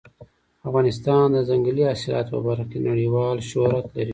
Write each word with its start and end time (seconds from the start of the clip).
افغانستان 0.67 1.25
د 1.31 1.37
ځنګلي 1.49 1.83
حاصلاتو 1.89 2.31
په 2.35 2.39
برخه 2.47 2.65
کې 2.71 2.79
نړیوال 2.89 3.37
شهرت 3.49 3.85
لري. 3.95 4.09